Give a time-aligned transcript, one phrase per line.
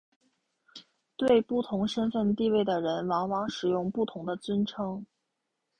[1.15, 5.05] 对不同身份地位的人往往使用不同的尊称。